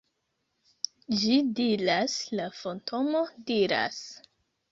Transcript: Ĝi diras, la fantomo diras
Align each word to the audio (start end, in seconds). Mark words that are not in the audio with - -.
Ĝi 1.23 1.35
diras, 1.59 2.15
la 2.39 2.47
fantomo 2.61 3.23
diras 3.51 4.03